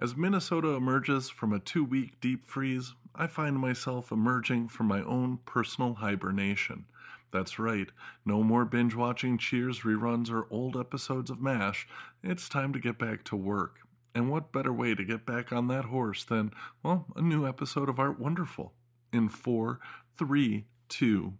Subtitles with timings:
[0.00, 5.02] As Minnesota emerges from a two week deep freeze, I find myself emerging from my
[5.02, 6.86] own personal hibernation.
[7.32, 7.90] That's right,
[8.24, 11.86] no more binge watching Cheers reruns or old episodes of MASH.
[12.22, 13.80] It's time to get back to work.
[14.14, 17.90] And what better way to get back on that horse than, well, a new episode
[17.90, 18.72] of Art Wonderful?
[19.12, 19.80] In four,
[20.16, 21.34] three, two,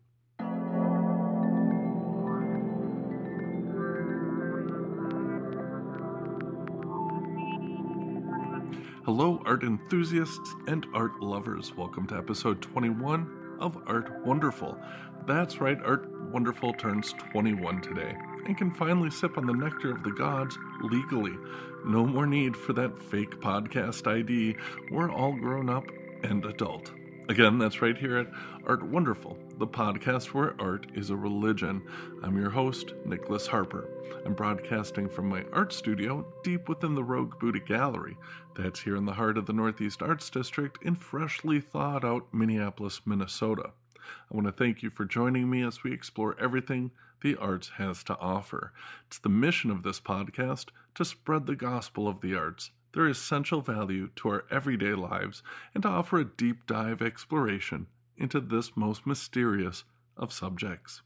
[9.12, 11.76] Hello, art enthusiasts and art lovers.
[11.76, 14.78] Welcome to episode 21 of Art Wonderful.
[15.26, 18.14] That's right, Art Wonderful turns 21 today
[18.46, 21.36] and can finally sip on the nectar of the gods legally.
[21.84, 24.54] No more need for that fake podcast ID.
[24.92, 25.90] We're all grown up
[26.22, 26.92] and adult.
[27.28, 28.28] Again, that's right here at
[28.64, 31.82] Art Wonderful, the podcast where art is a religion.
[32.22, 33.90] I'm your host, Nicholas Harper.
[34.24, 38.16] I'm broadcasting from my art studio deep within the Rogue Buddha Gallery.
[38.56, 43.02] That's here in the heart of the Northeast Arts District in freshly thawed out Minneapolis,
[43.04, 43.72] Minnesota.
[43.98, 46.90] I want to thank you for joining me as we explore everything
[47.20, 48.72] the arts has to offer.
[49.08, 53.60] It's the mission of this podcast to spread the gospel of the arts their essential
[53.60, 55.42] value to our everyday lives
[55.74, 57.86] and to offer a deep dive exploration
[58.20, 59.84] into this most mysterious
[60.16, 61.02] of subjects.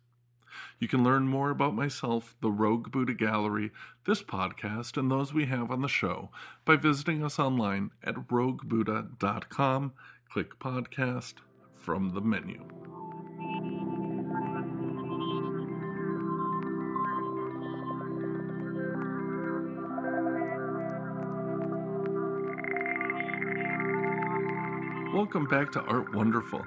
[0.79, 3.73] You can learn more about myself, the Rogue Buddha Gallery,
[4.07, 6.31] this podcast, and those we have on the show
[6.65, 9.93] by visiting us online at roguebuddha.com.
[10.31, 11.35] Click podcast
[11.75, 12.61] from the menu.
[25.15, 26.65] Welcome back to Art Wonderful.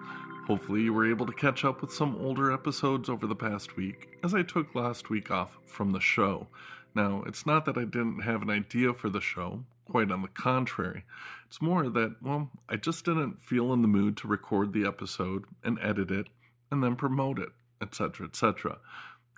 [0.47, 4.17] Hopefully, you were able to catch up with some older episodes over the past week,
[4.23, 6.47] as I took last week off from the show.
[6.95, 10.29] Now, it's not that I didn't have an idea for the show, quite on the
[10.29, 11.03] contrary.
[11.47, 15.43] It's more that, well, I just didn't feel in the mood to record the episode
[15.65, 16.27] and edit it
[16.71, 17.49] and then promote it,
[17.81, 18.77] etc., etc.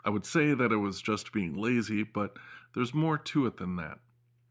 [0.05, 2.37] I would say that it was just being lazy, but
[2.75, 3.97] there's more to it than that.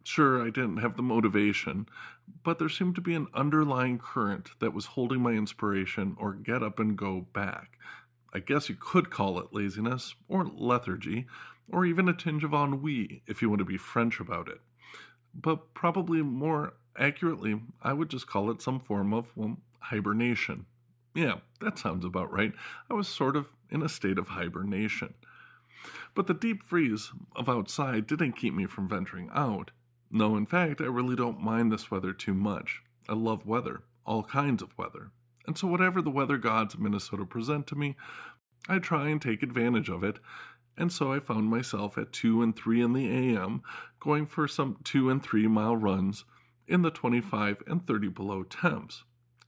[0.03, 1.87] Sure, I didn't have the motivation,
[2.45, 6.63] but there seemed to be an underlying current that was holding my inspiration or get
[6.63, 7.79] up and go back.
[8.33, 11.27] I guess you could call it laziness, or lethargy,
[11.71, 14.61] or even a tinge of ennui if you want to be French about it.
[15.35, 20.67] But probably more accurately, I would just call it some form of, well, hibernation.
[21.15, 22.53] Yeah, that sounds about right.
[22.91, 25.15] I was sort of in a state of hibernation.
[26.15, 29.71] But the deep freeze of outside didn't keep me from venturing out.
[30.11, 32.83] No, in fact, I really don't mind this weather too much.
[33.09, 35.11] I love weather, all kinds of weather.
[35.47, 37.97] And so, whatever the weather gods of Minnesota present to me,
[38.69, 40.19] I try and take advantage of it.
[40.77, 43.63] And so I found myself at 2 and 3 in the AM
[43.99, 46.25] going for some 2 and 3 mile runs
[46.67, 49.05] in the 25 and 30 below temps.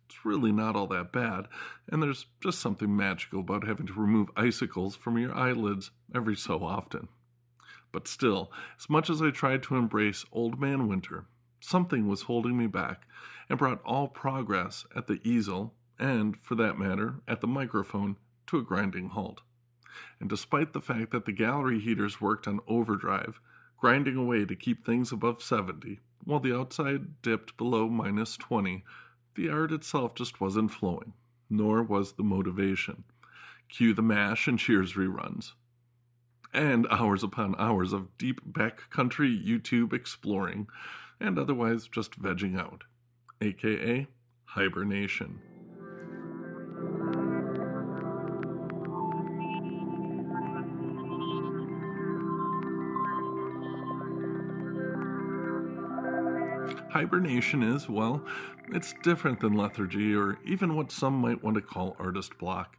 [0.07, 1.47] It's really not all that bad,
[1.89, 6.65] and there's just something magical about having to remove icicles from your eyelids every so
[6.65, 7.09] often.
[7.93, 11.27] But still, as much as I tried to embrace Old Man Winter,
[11.59, 13.07] something was holding me back
[13.49, 18.59] and brought all progress at the easel, and, for that matter, at the microphone, to
[18.59, 19.43] a grinding halt.
[20.21, 23.41] And despite the fact that the gallery heaters worked on overdrive,
[23.77, 28.85] grinding away to keep things above 70, while the outside dipped below minus 20,
[29.35, 31.13] the art itself just wasn't flowing,
[31.49, 33.03] nor was the motivation.
[33.69, 35.53] Cue the MASH and Cheers reruns
[36.53, 40.67] and hours upon hours of deep backcountry YouTube exploring,
[41.21, 42.85] and otherwise just vegging out,
[43.41, 44.07] aka
[44.45, 45.41] hibernation.
[56.91, 58.21] Hibernation is, well,
[58.73, 62.77] it's different than lethargy or even what some might want to call artist block.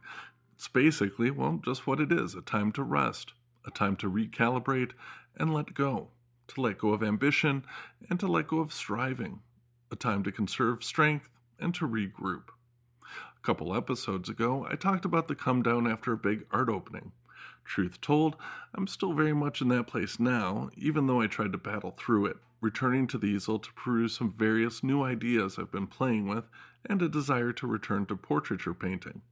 [0.54, 3.32] It's basically, well, just what it is a time to rest,
[3.66, 4.92] a time to recalibrate
[5.36, 6.08] and let go,
[6.48, 7.64] to let go of ambition
[8.08, 9.40] and to let go of striving,
[9.90, 11.28] a time to conserve strength
[11.58, 12.48] and to regroup.
[13.02, 17.12] A couple episodes ago, I talked about the come down after a big art opening.
[17.64, 18.36] Truth told,
[18.74, 22.26] I'm still very much in that place now, even though I tried to battle through
[22.26, 26.44] it, returning to the easel to peruse some various new ideas I've been playing with
[26.84, 29.22] and a desire to return to portraiture painting.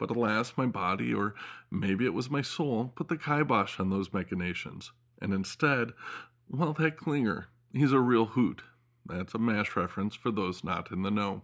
[0.00, 1.34] But alas, my body, or
[1.70, 4.92] maybe it was my soul, put the kibosh on those machinations.
[5.20, 5.92] And instead,
[6.48, 8.62] well, that Klinger, he's a real hoot.
[9.04, 11.42] That's a MASH reference for those not in the know.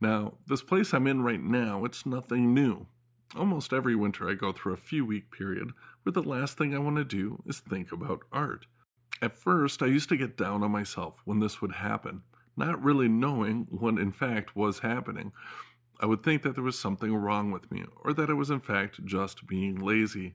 [0.00, 2.88] Now, this place I'm in right now, it's nothing new.
[3.36, 5.70] Almost every winter I go through a few week period
[6.02, 8.66] where the last thing I want to do is think about art.
[9.22, 12.22] At first, I used to get down on myself when this would happen.
[12.56, 15.32] not really knowing what in fact was happening.
[16.00, 18.60] I would think that there was something wrong with me, or that I was in
[18.60, 20.34] fact just being lazy.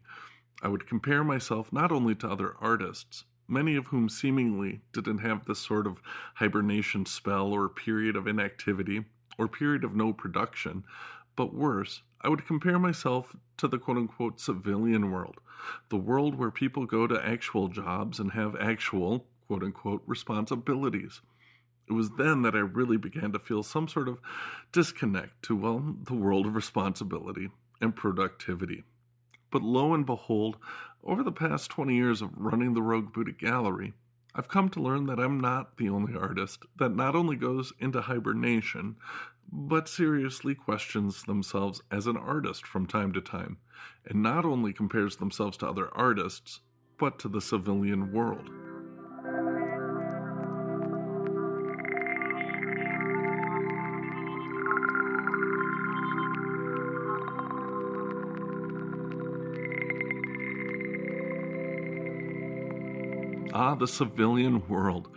[0.61, 5.45] I would compare myself not only to other artists, many of whom seemingly didn't have
[5.45, 6.01] this sort of
[6.35, 9.05] hibernation spell or period of inactivity
[9.37, 10.83] or period of no production,
[11.35, 15.39] but worse, I would compare myself to the quote unquote civilian world,
[15.89, 21.21] the world where people go to actual jobs and have actual quote unquote responsibilities.
[21.87, 24.19] It was then that I really began to feel some sort of
[24.71, 27.49] disconnect to, well, the world of responsibility
[27.81, 28.83] and productivity.
[29.51, 30.57] But lo and behold,
[31.03, 33.93] over the past 20 years of running the Rogue Buddha Gallery,
[34.33, 38.01] I've come to learn that I'm not the only artist that not only goes into
[38.01, 38.95] hibernation,
[39.51, 43.57] but seriously questions themselves as an artist from time to time,
[44.05, 46.61] and not only compares themselves to other artists,
[46.97, 48.49] but to the civilian world.
[63.63, 65.09] The civilian world.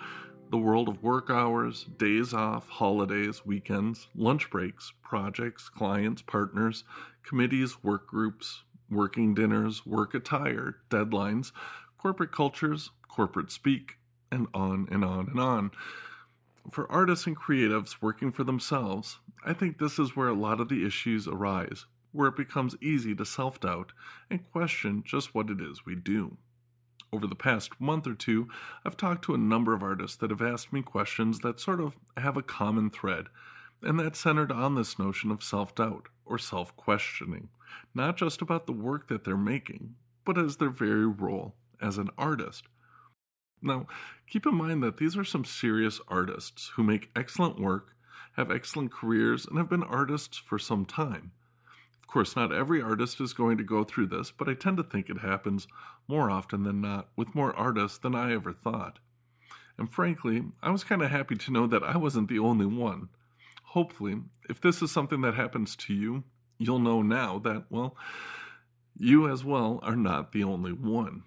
[0.51, 6.85] The world of work hours, days off, holidays, weekends, lunch breaks, projects, clients, partners,
[7.25, 11.51] committees, work groups, working dinners, work attire, deadlines,
[11.99, 13.99] corporate cultures, corporate speak,
[14.31, 15.73] and on and on and on.
[16.71, 20.69] For artists and creatives working for themselves, I think this is where a lot of
[20.69, 23.93] the issues arise, where it becomes easy to self doubt
[24.31, 26.39] and question just what it is we do.
[27.13, 28.49] Over the past month or two,
[28.85, 31.97] I've talked to a number of artists that have asked me questions that sort of
[32.17, 33.29] have a common thread,
[33.83, 37.49] and that's centered on this notion of self doubt or self questioning,
[37.95, 39.95] not just about the work that they're making,
[40.25, 42.65] but as their very role as an artist.
[43.63, 43.87] Now,
[44.27, 47.95] keep in mind that these are some serious artists who make excellent work,
[48.37, 51.33] have excellent careers, and have been artists for some time.
[52.07, 54.85] Of course, not every artist is going to go through this, but I tend to
[54.85, 55.67] think it happens
[56.07, 59.01] more often than not with more artists than I ever thought.
[59.77, 63.09] And frankly, I was kind of happy to know that I wasn't the only one.
[63.65, 66.23] Hopefully, if this is something that happens to you,
[66.59, 67.97] you'll know now that, well,
[68.97, 71.25] you as well are not the only one.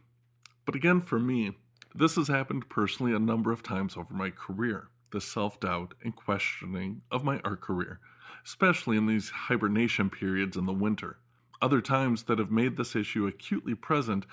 [0.66, 1.58] But again, for me,
[1.94, 6.16] this has happened personally a number of times over my career the self doubt and
[6.16, 8.00] questioning of my art career
[8.46, 11.18] especially in these hibernation periods in the winter.
[11.62, 14.26] Other times that have made this issue acutely present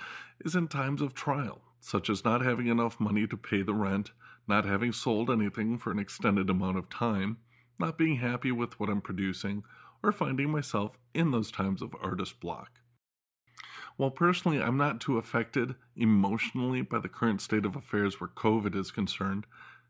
[0.44, 4.12] is in times of trial, such as not having enough money to pay the rent,
[4.46, 7.38] not having sold anything for an extended amount of time,
[7.78, 9.64] not being happy with what I'm producing,
[10.02, 12.80] or finding myself in those times of artist block.
[13.96, 18.76] While personally I'm not too affected emotionally by the current state of affairs where COVID
[18.76, 19.46] is concerned,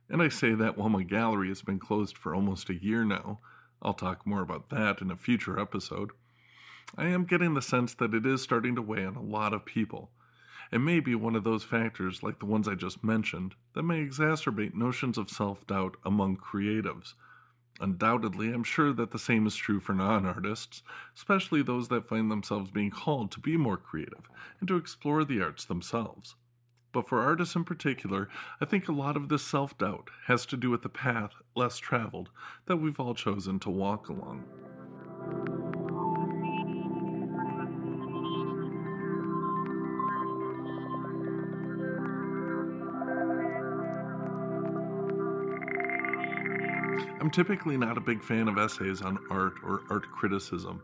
[0.08, 3.40] and I say that while my gallery has been closed for almost a year now,
[3.82, 6.10] I'll talk more about that in a future episode.
[6.96, 9.64] I am getting the sense that it is starting to weigh on a lot of
[9.64, 10.10] people.
[10.72, 14.04] It may be one of those factors, like the ones I just mentioned, that may
[14.04, 17.14] exacerbate notions of self doubt among creatives.
[17.78, 20.82] Undoubtedly, I'm sure that the same is true for non artists,
[21.14, 25.42] especially those that find themselves being called to be more creative and to explore the
[25.42, 26.34] arts themselves.
[26.96, 30.56] But for artists in particular, I think a lot of this self doubt has to
[30.56, 32.30] do with the path less traveled
[32.64, 34.44] that we've all chosen to walk along.
[47.20, 50.82] I'm typically not a big fan of essays on art or art criticism.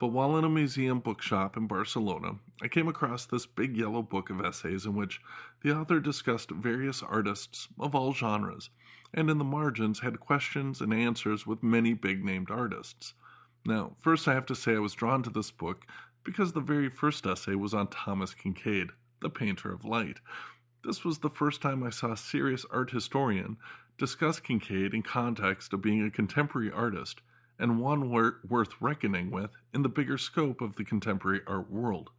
[0.00, 4.30] But while in a museum bookshop in Barcelona, I came across this big yellow book
[4.30, 5.20] of essays in which
[5.60, 8.70] the author discussed various artists of all genres,
[9.12, 13.12] and in the margins had questions and answers with many big named artists.
[13.66, 15.84] Now, first I have to say I was drawn to this book
[16.24, 20.20] because the very first essay was on Thomas Kinkade, the painter of light.
[20.82, 23.58] This was the first time I saw a serious art historian
[23.98, 27.20] discuss Kinkade in context of being a contemporary artist
[27.60, 32.10] and one worth reckoning with in the bigger scope of the contemporary art world.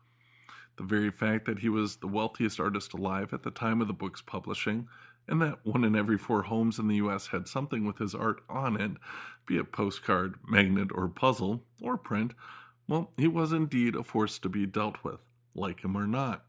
[0.78, 3.94] The very fact that he was the wealthiest artist alive at the time of the
[3.94, 4.88] book's publishing,
[5.28, 8.42] and that one in every four homes in the US had something with his art
[8.50, 8.92] on it,
[9.46, 12.34] be it postcard, magnet, or puzzle, or print,
[12.88, 15.20] well, he was indeed a force to be dealt with,
[15.56, 16.46] like him or not.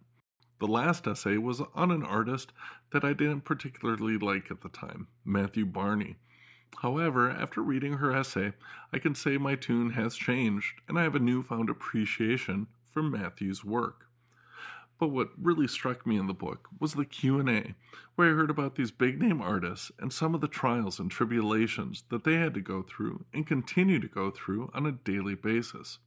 [0.60, 2.52] The last essay was on an artist
[2.92, 6.16] that I didn't particularly like at the time, Matthew Barney.
[6.78, 8.54] However, after reading her essay,
[8.92, 13.64] I can say my tune has changed and I have a newfound appreciation for Matthew's
[13.64, 14.06] work.
[14.98, 17.74] But what really struck me in the book was the Q&A,
[18.14, 22.24] where I heard about these big-name artists and some of the trials and tribulations that
[22.24, 25.98] they had to go through and continue to go through on a daily basis.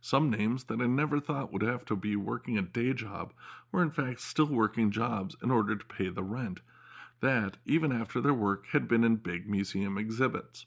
[0.00, 3.32] Some names that I never thought would have to be working a day job
[3.72, 6.60] were in fact still working jobs in order to pay the rent.
[7.24, 10.66] That, even after their work had been in big museum exhibits.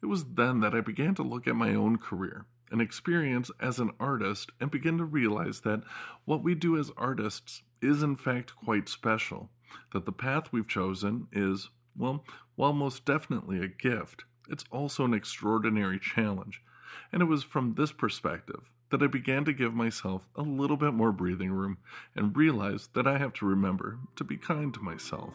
[0.00, 3.80] It was then that I began to look at my own career and experience as
[3.80, 5.82] an artist and begin to realize that
[6.24, 9.50] what we do as artists is in fact quite special.
[9.92, 12.24] That the path we've chosen is, well,
[12.54, 16.62] while most definitely a gift, it's also an extraordinary challenge
[17.10, 20.94] and it was from this perspective that I began to give myself a little bit
[20.94, 21.78] more breathing room
[22.14, 25.34] and realized that I have to remember to be kind to myself.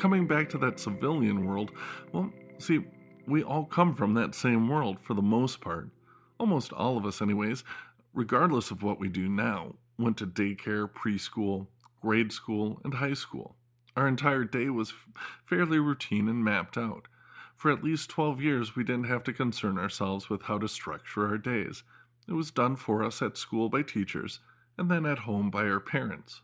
[0.00, 1.72] Coming back to that civilian world,
[2.10, 2.80] well, see,
[3.26, 5.90] we all come from that same world for the most part.
[6.38, 7.64] Almost all of us, anyways,
[8.14, 11.66] regardless of what we do now, went to daycare, preschool,
[12.00, 13.56] grade school, and high school.
[13.94, 14.94] Our entire day was
[15.44, 17.06] fairly routine and mapped out.
[17.54, 21.28] For at least 12 years, we didn't have to concern ourselves with how to structure
[21.28, 21.82] our days.
[22.26, 24.40] It was done for us at school by teachers,
[24.78, 26.40] and then at home by our parents.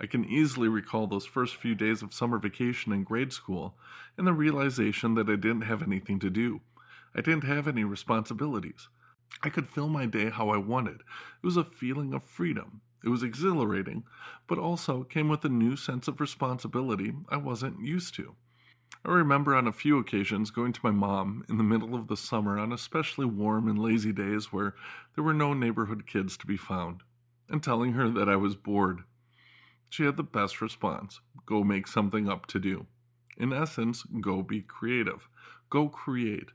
[0.00, 3.76] I can easily recall those first few days of summer vacation in grade school
[4.16, 6.60] and the realization that I didn't have anything to do.
[7.14, 8.88] I didn't have any responsibilities.
[9.42, 11.00] I could fill my day how I wanted.
[11.00, 12.80] It was a feeling of freedom.
[13.04, 14.04] It was exhilarating,
[14.46, 18.34] but also came with a new sense of responsibility I wasn't used to.
[19.04, 22.16] I remember on a few occasions going to my mom in the middle of the
[22.16, 24.74] summer on especially warm and lazy days where
[25.14, 27.02] there were no neighborhood kids to be found,
[27.48, 29.04] and telling her that I was bored.
[29.88, 32.86] She had the best response go make something up to do.
[33.38, 35.28] In essence, go be creative.
[35.70, 36.50] Go create.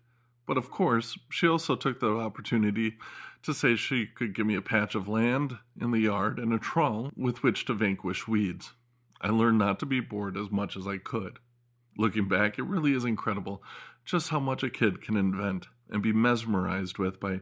[0.45, 2.97] But of course, she also took the opportunity
[3.43, 6.59] to say she could give me a patch of land in the yard and a
[6.59, 8.73] trowel with which to vanquish weeds.
[9.21, 11.39] I learned not to be bored as much as I could.
[11.97, 13.63] Looking back, it really is incredible
[14.05, 17.41] just how much a kid can invent and be mesmerized with by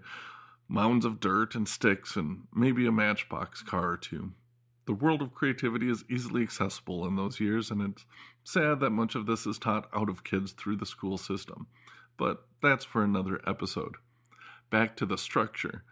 [0.67, 4.31] mounds of dirt and sticks and maybe a matchbox car or two.
[4.87, 8.05] The world of creativity is easily accessible in those years, and it's
[8.43, 11.67] sad that much of this is taught out of kids through the school system
[12.21, 13.95] but that's for another episode.
[14.69, 15.83] Back to the structure.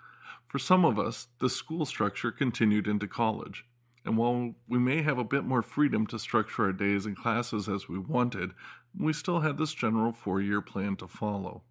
[0.47, 3.65] For some of us, the school structure continued into college.
[4.05, 7.67] And while we may have a bit more freedom to structure our days and classes
[7.67, 8.51] as we wanted,
[8.95, 11.63] we still had this general four year plan to follow.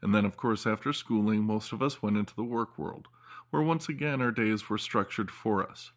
[0.00, 3.06] And then, of course, after schooling, most of us went into the work world,
[3.50, 5.92] where once again our days were structured for us.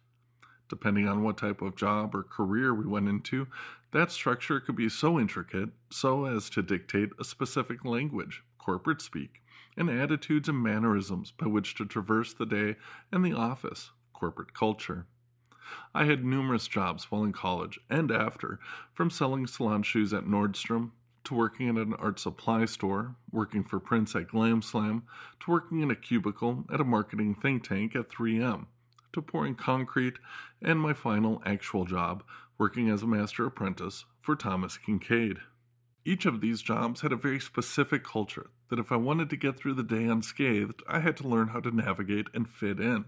[0.68, 3.46] Depending on what type of job or career we went into,
[3.92, 9.42] that structure could be so intricate so as to dictate a specific language, corporate speak,
[9.76, 12.76] and attitudes and mannerisms by which to traverse the day
[13.12, 15.06] and the office, corporate culture.
[15.94, 18.58] I had numerous jobs while in college and after,
[18.92, 20.92] from selling salon shoes at Nordstrom
[21.24, 25.04] to working in an art supply store, working for Prince at Glam Slam,
[25.40, 28.66] to working in a cubicle at a marketing think tank at 3M,
[29.14, 30.18] to pouring concrete,
[30.60, 32.22] and my final actual job,
[32.58, 35.38] working as a master apprentice for Thomas Kinkade.
[36.04, 39.56] Each of these jobs had a very specific culture that if I wanted to get
[39.56, 43.06] through the day unscathed, I had to learn how to navigate and fit in.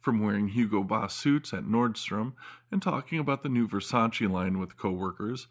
[0.00, 2.34] From wearing Hugo Boss suits at Nordstrom
[2.70, 5.46] and talking about the new Versace line with coworkers,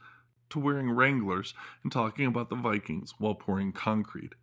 [0.49, 4.33] to wearing Wranglers and talking about the Vikings while pouring concrete.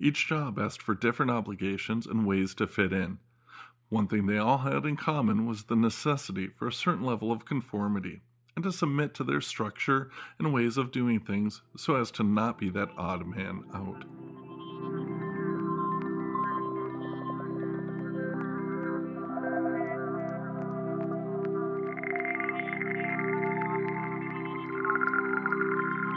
[0.00, 3.18] Each job asked for different obligations and ways to fit in.
[3.90, 7.44] One thing they all had in common was the necessity for a certain level of
[7.44, 8.20] conformity
[8.56, 12.58] and to submit to their structure and ways of doing things so as to not
[12.58, 14.04] be that odd man out.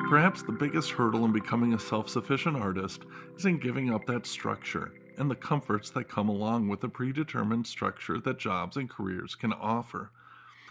[0.10, 3.04] Perhaps the biggest hurdle in becoming a self sufficient artist
[3.36, 7.66] is in giving up that structure and the comforts that come along with the predetermined
[7.68, 10.12] structure that jobs and careers can offer.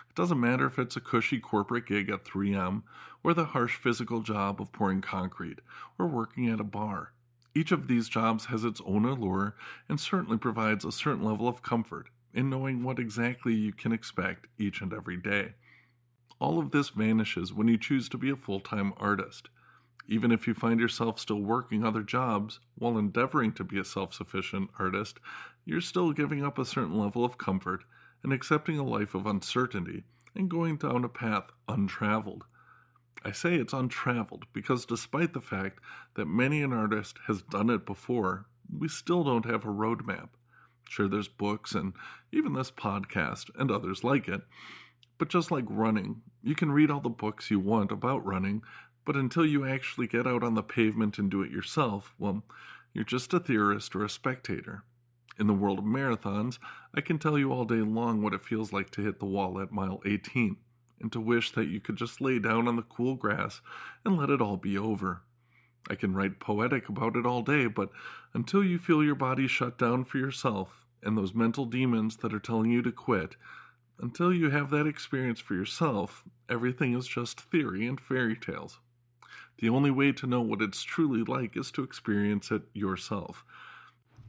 [0.08, 2.82] It doesn't matter if it's a cushy corporate gig at 3M,
[3.22, 5.58] or the harsh physical job of pouring concrete,
[5.98, 7.12] or working at a bar.
[7.54, 9.56] Each of these jobs has its own allure
[9.88, 14.46] and certainly provides a certain level of comfort in knowing what exactly you can expect
[14.58, 15.54] each and every day.
[16.38, 19.48] All of this vanishes when you choose to be a full time artist.
[20.08, 24.14] Even if you find yourself still working other jobs while endeavoring to be a self
[24.14, 25.18] sufficient artist,
[25.64, 27.84] you're still giving up a certain level of comfort
[28.22, 32.44] and accepting a life of uncertainty and going down a path untraveled.
[33.24, 35.80] I say it's untraveled because despite the fact
[36.14, 38.46] that many an artist has done it before,
[38.78, 40.28] we still don't have a roadmap.
[40.88, 41.94] Sure, there's books and
[42.30, 44.42] even this podcast and others like it.
[45.18, 48.62] But just like running, you can read all the books you want about running,
[49.06, 52.42] but until you actually get out on the pavement and do it yourself, well,
[52.92, 54.82] you're just a theorist or a spectator.
[55.38, 56.58] In the world of marathons,
[56.92, 59.60] I can tell you all day long what it feels like to hit the wall
[59.60, 60.56] at mile 18
[61.00, 63.60] and to wish that you could just lay down on the cool grass
[64.04, 65.22] and let it all be over.
[65.88, 67.90] I can write poetic about it all day, but
[68.34, 72.40] until you feel your body shut down for yourself and those mental demons that are
[72.40, 73.36] telling you to quit,
[74.00, 78.80] until you have that experience for yourself, everything is just theory and fairy tales.
[79.58, 83.44] The only way to know what it's truly like is to experience it yourself.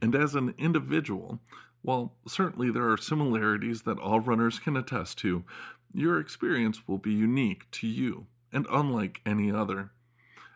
[0.02, 1.40] And as an individual,
[1.82, 5.44] while certainly there are similarities that all runners can attest to,
[5.94, 9.92] your experience will be unique to you and unlike any other.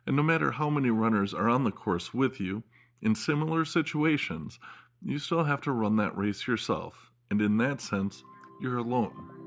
[0.06, 2.64] And no matter how many runners are on the course with you,
[3.02, 4.60] in similar situations,
[5.02, 8.24] you still have to run that race yourself, and in that sense,
[8.62, 9.41] you're alone.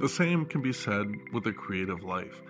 [0.00, 2.42] The same can be said with a creative life.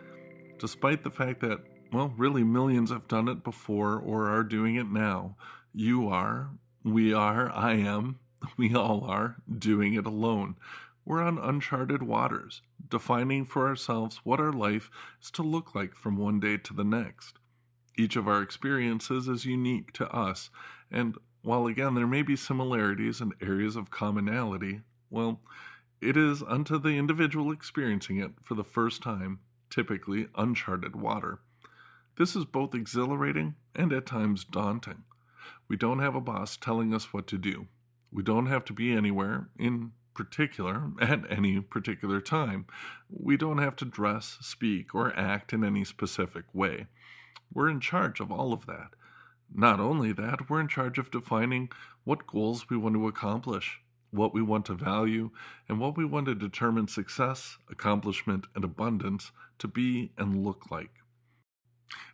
[0.59, 1.61] Despite the fact that,
[1.93, 5.37] well, really millions have done it before or are doing it now,
[5.73, 6.51] you are,
[6.83, 8.19] we are, I am,
[8.57, 10.57] we all are doing it alone.
[11.05, 14.91] We're on uncharted waters, defining for ourselves what our life
[15.23, 17.39] is to look like from one day to the next.
[17.97, 20.51] Each of our experiences is unique to us,
[20.91, 25.41] and while again there may be similarities and areas of commonality, well,
[26.01, 31.39] it is unto the individual experiencing it for the first time, typically uncharted water.
[32.19, 35.05] This is both exhilarating and at times daunting.
[35.69, 37.67] We don't have a boss telling us what to do.
[38.13, 42.67] We don't have to be anywhere, in particular, at any particular time.
[43.11, 46.87] We don't have to dress, speak, or act in any specific way.
[47.53, 48.91] We're in charge of all of that.
[49.55, 51.69] Not only that, we're in charge of defining
[52.05, 55.31] what goals we want to accomplish, what we want to value,
[55.69, 60.91] and what we want to determine success, accomplishment, and abundance to be and look like.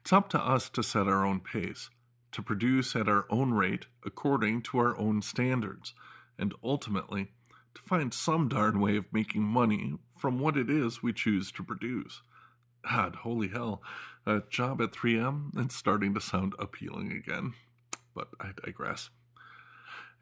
[0.00, 1.90] It's up to us to set our own pace,
[2.32, 5.94] to produce at our own rate according to our own standards,
[6.38, 7.32] and ultimately
[7.74, 11.62] to find some darn way of making money from what it is we choose to
[11.62, 12.22] produce.
[12.88, 13.82] God, holy hell,
[14.26, 17.54] a job at 3M and starting to sound appealing again.
[18.14, 19.10] But I digress.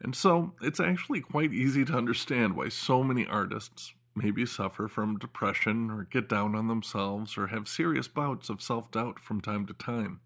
[0.03, 5.19] And so it's actually quite easy to understand why so many artists maybe suffer from
[5.19, 9.67] depression or get down on themselves or have serious bouts of self doubt from time
[9.67, 10.19] to time,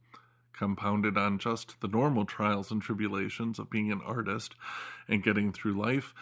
[0.54, 4.56] compounded on just the normal trials and tribulations of being an artist
[5.10, 6.14] and getting through life.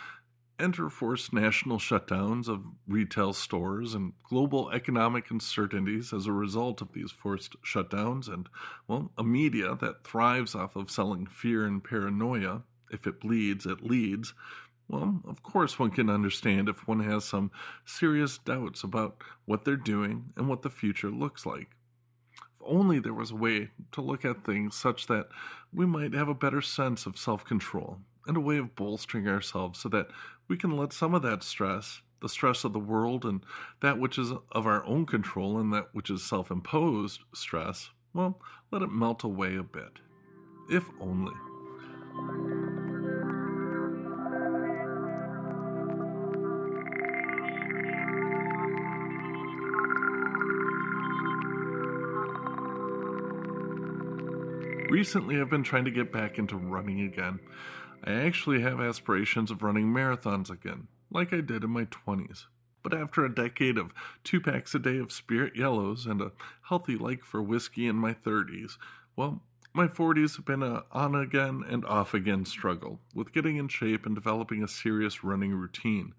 [0.59, 6.93] Enter forced national shutdowns of retail stores and global economic uncertainties as a result of
[6.93, 8.49] these forced shutdowns, and,
[8.87, 12.63] well, a media that thrives off of selling fear and paranoia
[12.93, 14.33] if it bleeds, it leads.
[14.87, 17.51] Well, of course, one can understand if one has some
[17.85, 21.69] serious doubts about what they're doing and what the future looks like.
[22.35, 25.29] If only there was a way to look at things such that
[25.73, 29.79] we might have a better sense of self control and a way of bolstering ourselves
[29.79, 30.07] so that
[30.47, 33.43] we can let some of that stress, the stress of the world, and
[33.81, 38.39] that which is of our own control and that which is self imposed stress, well,
[38.71, 39.99] let it melt away a bit.
[40.69, 41.33] If only.
[54.89, 57.39] Recently, I've been trying to get back into running again.
[58.03, 62.45] I actually have aspirations of running marathons again, like I did in my 20s.
[62.83, 63.91] But after a decade of
[64.23, 66.31] two packs a day of spirit yellows and a
[66.69, 68.77] healthy like for whiskey in my 30s,
[69.15, 69.41] well,
[69.73, 74.05] my 40s have been a on again and off again struggle with getting in shape
[74.05, 76.13] and developing a serious running routine.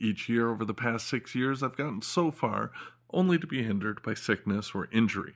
[0.00, 2.72] Each year over the past six years, I've gotten so far
[3.10, 5.34] only to be hindered by sickness or injury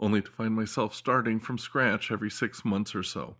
[0.00, 3.36] only to find myself starting from scratch every six months or so.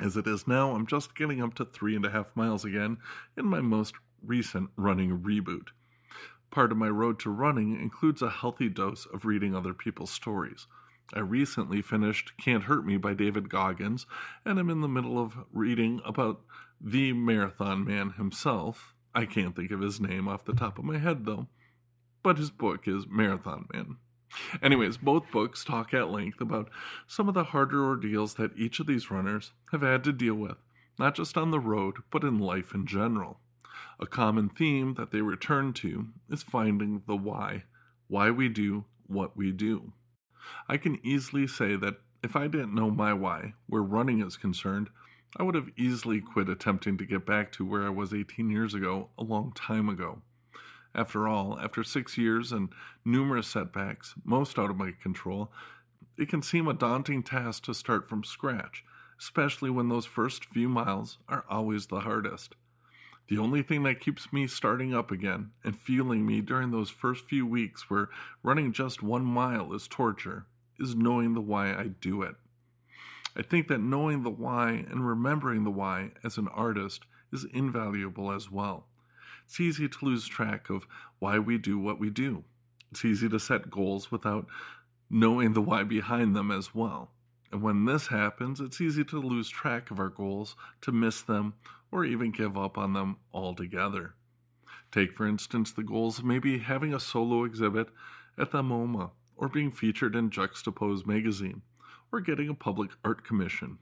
[0.00, 2.98] As it is now, I'm just getting up to three and a half miles again
[3.36, 3.94] in my most
[4.24, 5.68] recent running reboot.
[6.50, 10.66] Part of my road to running includes a healthy dose of reading other people's stories.
[11.12, 14.06] I recently finished Can't Hurt Me by David Goggins,
[14.44, 16.40] and I'm in the middle of reading about
[16.80, 18.94] the marathon man himself.
[19.14, 21.48] I can't think of his name off the top of my head, though.
[22.22, 23.98] But his book is Marathon Man,
[24.60, 26.68] Anyways, both books talk at length about
[27.06, 30.56] some of the harder ordeals that each of these runners have had to deal with,
[30.98, 33.38] not just on the road, but in life in general.
[34.00, 37.64] A common theme that they return to is finding the why,
[38.08, 39.92] why we do what we do.
[40.68, 44.88] I can easily say that if I didn't know my why, where running is concerned,
[45.36, 48.72] I would have easily quit attempting to get back to where I was 18 years
[48.72, 50.22] ago, a long time ago.
[50.94, 52.68] After all, after six years and
[53.04, 55.52] numerous setbacks, most out of my control,
[56.16, 58.84] it can seem a daunting task to start from scratch,
[59.18, 62.54] especially when those first few miles are always the hardest.
[63.28, 67.24] The only thing that keeps me starting up again and fueling me during those first
[67.24, 68.10] few weeks where
[68.42, 70.46] running just one mile is torture
[70.78, 72.34] is knowing the why I do it.
[73.36, 78.30] I think that knowing the why and remembering the why as an artist is invaluable
[78.30, 78.86] as well.
[79.46, 80.86] It's easy to lose track of
[81.18, 82.44] why we do what we do.
[82.90, 84.46] It's easy to set goals without
[85.10, 87.10] knowing the why behind them as well.
[87.50, 91.54] And when this happens, it's easy to lose track of our goals, to miss them,
[91.94, 94.14] or even give up on them altogether.
[94.90, 97.86] Take, for instance, the goals of maybe having a solo exhibit
[98.36, 101.62] at the MoMA, or being featured in Juxtapose magazine,
[102.10, 103.78] or getting a public art commission.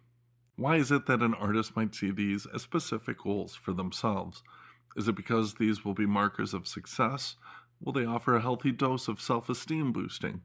[0.56, 4.42] Why is it that an artist might see these as specific goals for themselves?
[4.94, 7.36] Is it because these will be markers of success?
[7.80, 10.42] Will they offer a healthy dose of self esteem boosting?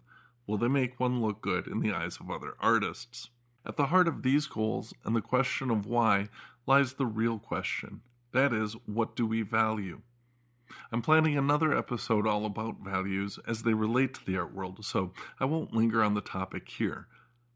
[0.47, 3.29] Will they make one look good in the eyes of other artists?
[3.65, 6.29] At the heart of these goals and the question of why
[6.67, 8.01] lies the real question.
[8.33, 10.01] That is, what do we value?
[10.91, 15.13] I'm planning another episode all about values as they relate to the art world, so
[15.39, 17.07] I won't linger on the topic here.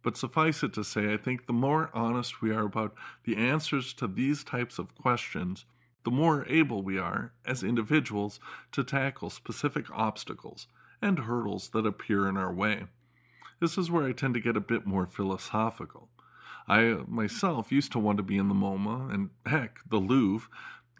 [0.01, 2.95] But suffice it to say, I think the more honest we are about
[3.25, 5.65] the answers to these types of questions,
[6.03, 8.39] the more able we are as individuals
[8.71, 10.67] to tackle specific obstacles
[11.01, 12.85] and hurdles that appear in our way.
[13.59, 16.09] This is where I tend to get a bit more philosophical.
[16.67, 20.49] I myself used to want to be in the MoMA and, heck, the Louvre.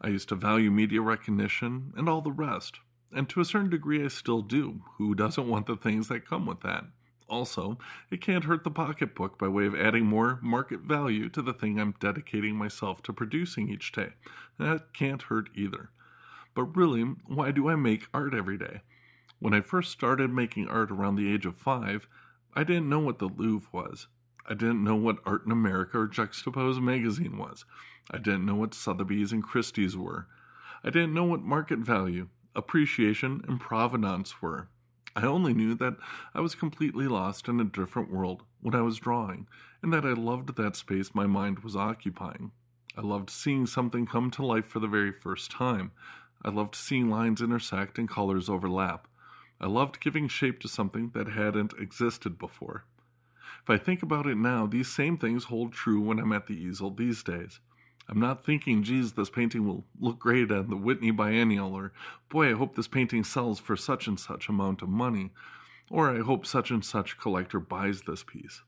[0.02, 2.80] I used to value media recognition and all the rest.
[3.13, 4.82] And to a certain degree, I still do.
[4.97, 6.86] Who doesn't want the things that come with that?
[7.28, 7.78] Also,
[8.10, 11.80] it can't hurt the pocketbook by way of adding more market value to the thing
[11.80, 14.10] I'm dedicating myself to producing each day.
[14.60, 15.91] That can't hurt either.
[16.54, 18.82] But really, why do I make art every day?
[19.39, 22.08] When I first started making art around the age of five,
[22.54, 24.08] I didn't know what the Louvre was.
[24.47, 27.65] I didn't know what Art in America or Juxtapose magazine was.
[28.10, 30.27] I didn't know what Sotheby's and Christie's were.
[30.84, 34.67] I didn't know what market value, appreciation, and provenance were.
[35.15, 35.97] I only knew that
[36.34, 39.47] I was completely lost in a different world when I was drawing,
[39.84, 42.51] and that I loved that space my mind was occupying.
[42.97, 45.91] I loved seeing something come to life for the very first time.
[46.43, 49.08] I loved seeing lines intersect and colors overlap.
[49.60, 52.86] I loved giving shape to something that hadn't existed before.
[53.63, 56.56] If I think about it now, these same things hold true when I'm at the
[56.56, 57.60] easel these days.
[58.10, 61.93] I'm not thinking, geez, this painting will look great at the Whitney Biennial, or
[62.30, 65.32] boy, I hope this painting sells for such and such amount of money,
[65.89, 68.63] or I hope such and such collector buys this piece.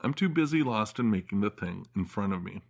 [0.00, 2.62] I'm too busy lost in making the thing in front of me.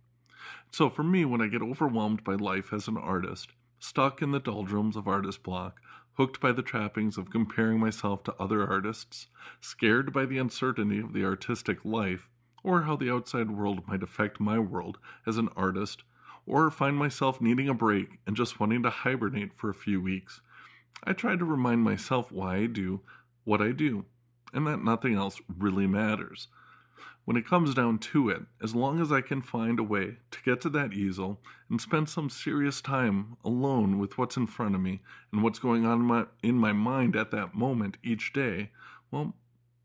[0.71, 4.39] So for me, when I get overwhelmed by life as an artist, stuck in the
[4.39, 5.79] doldrums of artist block,
[6.17, 9.27] hooked by the trappings of comparing myself to other artists,
[9.61, 12.27] scared by the uncertainty of the artistic life,
[12.63, 16.03] or how the outside world might affect my world as an artist,
[16.47, 20.41] or find myself needing a break and just wanting to hibernate for a few weeks,
[21.03, 23.01] I try to remind myself why I do
[23.43, 24.05] what I do,
[24.53, 26.47] and that nothing else really matters.
[27.27, 30.43] When it comes down to it, as long as I can find a way to
[30.43, 34.79] get to that easel and spend some serious time alone with what's in front of
[34.79, 35.01] me
[35.33, 38.71] and what's going on in my, in my mind at that moment each day,
[39.11, 39.35] well,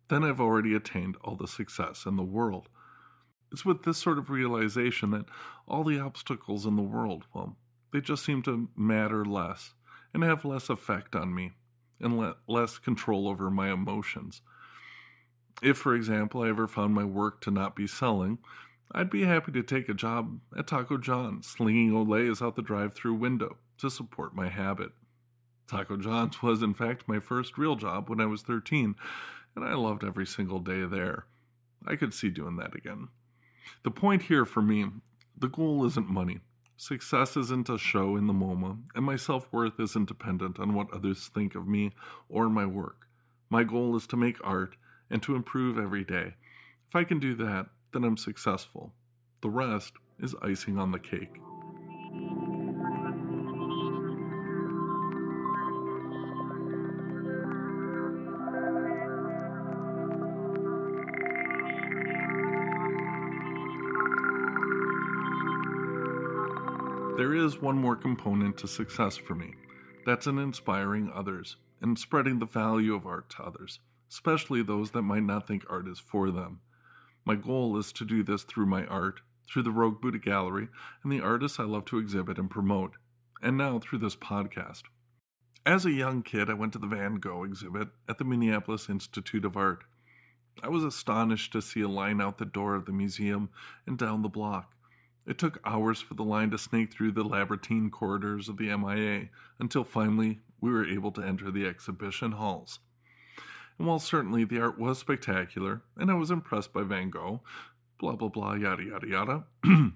[0.06, 2.68] then I've already attained all the success in the world.
[3.50, 5.26] It's with this sort of realization that
[5.66, 7.56] all the obstacles in the world, well,
[7.92, 9.74] they just seem to matter less
[10.14, 11.54] and have less effect on me
[11.98, 14.42] and le- less control over my emotions.
[15.62, 18.38] If, for example, I ever found my work to not be selling,
[18.92, 22.94] I'd be happy to take a job at Taco John's, slinging Olés out the drive
[22.94, 24.92] through window to support my habit.
[25.66, 28.94] Taco John's was, in fact, my first real job when I was 13,
[29.56, 31.26] and I loved every single day there.
[31.86, 33.08] I could see doing that again.
[33.82, 34.86] The point here for me,
[35.36, 36.40] the goal isn't money.
[36.76, 40.92] Success isn't a show in the MoMA, and my self worth isn't dependent on what
[40.92, 41.92] others think of me
[42.28, 43.08] or my work.
[43.48, 44.76] My goal is to make art
[45.12, 46.34] and to improve every day.
[46.88, 48.92] If I can do that, then I'm successful.
[49.42, 51.38] The rest is icing on the cake.
[67.18, 69.54] There is one more component to success for me
[70.06, 73.78] that's in inspiring others and spreading the value of art to others
[74.12, 76.60] especially those that might not think art is for them.
[77.24, 80.68] My goal is to do this through my art, through the Rogue Buddha Gallery,
[81.02, 82.92] and the artists I love to exhibit and promote,
[83.40, 84.82] and now through this podcast.
[85.64, 89.46] As a young kid, I went to the Van Gogh exhibit at the Minneapolis Institute
[89.46, 89.82] of Art.
[90.62, 93.48] I was astonished to see a line out the door of the museum
[93.86, 94.74] and down the block.
[95.24, 99.30] It took hours for the line to snake through the labyrinthine corridors of the MIA
[99.58, 102.80] until finally we were able to enter the exhibition halls.
[103.78, 107.42] And while certainly the art was spectacular, and I was impressed by Van Gogh,
[107.98, 109.44] blah blah blah, yada yada yada,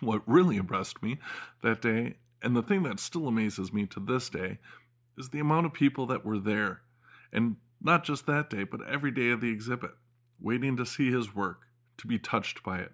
[0.00, 1.18] what really impressed me
[1.62, 4.58] that day, and the thing that still amazes me to this day,
[5.16, 6.82] is the amount of people that were there.
[7.32, 9.92] And not just that day, but every day of the exhibit,
[10.40, 11.62] waiting to see his work,
[11.98, 12.92] to be touched by it.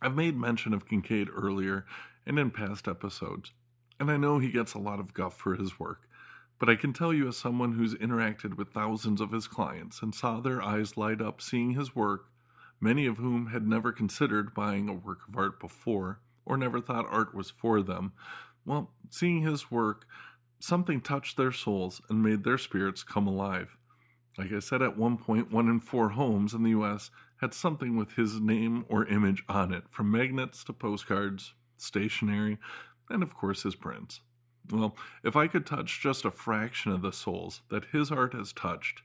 [0.00, 1.84] I've made mention of Kinkade earlier
[2.26, 3.52] and in past episodes,
[3.98, 6.07] and I know he gets a lot of guff for his work,
[6.58, 10.14] but I can tell you, as someone who's interacted with thousands of his clients and
[10.14, 12.26] saw their eyes light up seeing his work,
[12.80, 17.06] many of whom had never considered buying a work of art before or never thought
[17.10, 18.12] art was for them,
[18.64, 20.06] well, seeing his work,
[20.60, 23.76] something touched their souls and made their spirits come alive.
[24.36, 27.96] Like I said, at one point, one in four homes in the US had something
[27.96, 32.58] with his name or image on it, from magnets to postcards, stationery,
[33.10, 34.20] and of course his prints.
[34.70, 38.52] Well, if I could touch just a fraction of the souls that his art has
[38.52, 39.02] touched,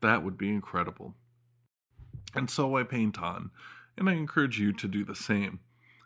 [0.00, 1.14] that would be incredible.
[2.34, 3.50] And so I paint on,
[3.96, 5.60] and I encourage you to do the same.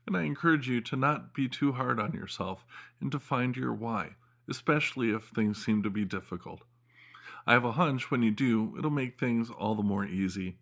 [0.07, 2.65] And I encourage you to not be too hard on yourself
[3.01, 4.17] and to find your why,
[4.49, 6.63] especially if things seem to be difficult.
[7.47, 10.57] I have a hunch when you do, it'll make things all the more easy.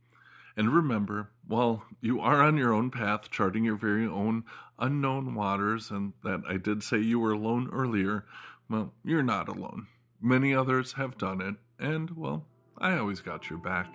[0.56, 4.44] And remember, while you are on your own path, charting your very own
[4.78, 8.24] unknown waters, and that I did say you were alone earlier,
[8.68, 9.86] well, you're not alone.
[10.20, 12.46] Many others have done it, and, well,
[12.78, 13.92] I always got your back.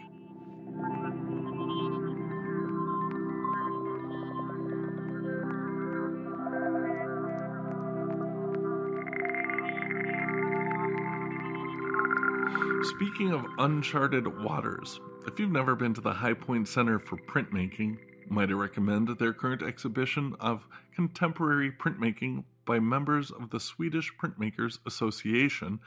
[13.02, 17.98] Speaking of uncharted waters, if you've never been to the Highpoint Center for Printmaking,
[18.30, 24.78] might I recommend their current exhibition of contemporary printmaking by members of the Swedish Printmakers
[24.86, 25.80] Association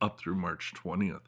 [0.00, 1.26] up through March 20th.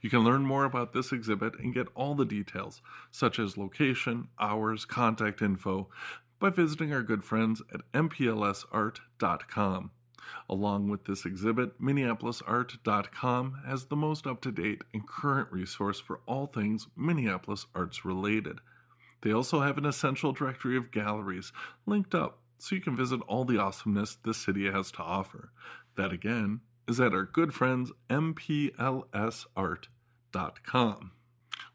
[0.00, 4.28] You can learn more about this exhibit and get all the details, such as location,
[4.40, 5.90] hours, contact info,
[6.38, 9.90] by visiting our good friends at mplsart.com.
[10.48, 16.20] Along with this exhibit, MinneapolisArt.com has the most up to date and current resource for
[16.26, 18.60] all things Minneapolis arts related.
[19.22, 21.52] They also have an essential directory of galleries
[21.86, 25.52] linked up so you can visit all the awesomeness this city has to offer.
[25.96, 28.72] That again is at our good friends MPLSArt.com.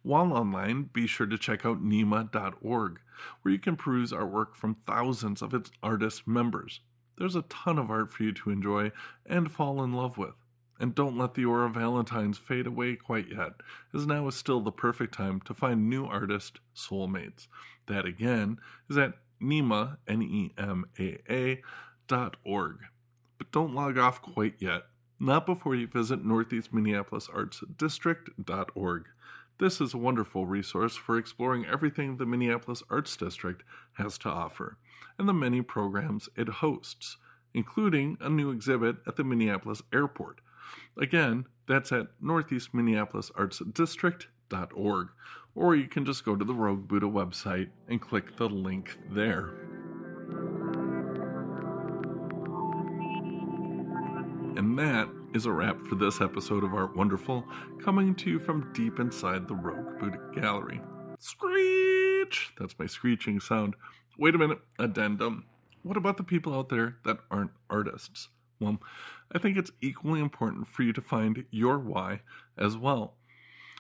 [0.02, 3.00] While online, be sure to check out NEMAA.org,
[3.42, 6.82] where you can peruse our work from thousands of its artist members.
[7.18, 8.92] There's a ton of art for you to enjoy
[9.26, 10.36] and fall in love with.
[10.80, 13.54] And don't let the aura of Valentine's fade away quite yet,
[13.94, 17.48] as now is still the perfect time to find new artist soulmates.
[17.86, 21.62] That again is at NEMAA, N-E-M-A-A,
[22.08, 22.80] dot org.
[23.38, 24.84] But don't log off quite yet,
[25.20, 29.06] not before you visit Northeast Minneapolis Arts District.org.
[29.60, 33.64] This is a wonderful resource for exploring everything the Minneapolis Arts District
[33.94, 34.78] has to offer
[35.20, 37.18] and the many programs it hosts,
[37.54, 40.42] including a new exhibit at the Minneapolis Airport.
[41.00, 43.62] Again, that's at Northeast Minneapolis Arts
[45.54, 49.52] or you can just go to the Rogue Buddha website and click the link there.
[54.56, 57.44] And that is a wrap for this episode of Art Wonderful,
[57.84, 60.80] coming to you from deep inside the Rogue Buddha Gallery.
[61.18, 62.54] Screech!
[62.60, 63.76] That's my screeching sound.
[64.20, 65.46] Wait a minute, addendum.
[65.82, 68.30] What about the people out there that aren't artists?
[68.60, 68.78] Well,
[69.32, 72.22] I think it's equally important for you to find your why
[72.56, 73.16] as well.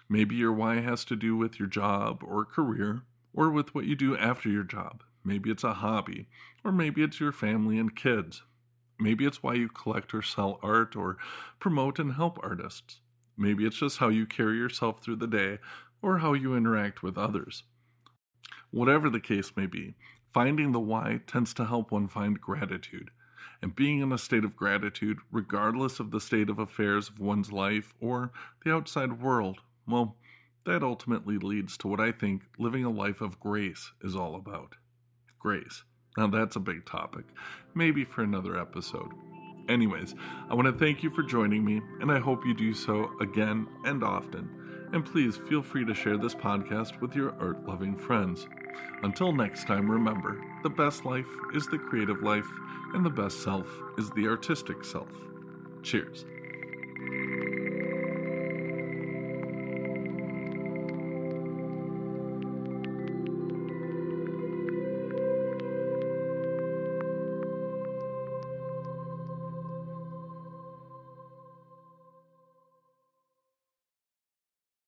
[0.09, 3.95] Maybe your why has to do with your job or career, or with what you
[3.95, 5.03] do after your job.
[5.23, 6.29] Maybe it's a hobby,
[6.63, 8.41] or maybe it's your family and kids.
[9.03, 11.17] Maybe it's why you collect or sell art or
[11.59, 13.01] promote and help artists.
[13.37, 15.59] Maybe it's just how you carry yourself through the day
[16.01, 17.63] or how you interact with others.
[18.71, 19.95] Whatever the case may be,
[20.33, 23.11] Finding the why tends to help one find gratitude.
[23.61, 27.51] And being in a state of gratitude, regardless of the state of affairs of one's
[27.51, 28.31] life or
[28.65, 30.17] the outside world, well,
[30.65, 34.75] that ultimately leads to what I think living a life of grace is all about.
[35.37, 35.83] Grace.
[36.17, 37.25] Now, that's a big topic,
[37.73, 39.11] maybe for another episode.
[39.69, 40.13] Anyways,
[40.49, 43.67] I want to thank you for joining me, and I hope you do so again
[43.85, 44.49] and often.
[44.91, 48.45] And please feel free to share this podcast with your art loving friends.
[49.01, 52.47] Until next time, remember the best life is the creative life,
[52.93, 55.09] and the best self is the artistic self.
[55.81, 56.25] Cheers.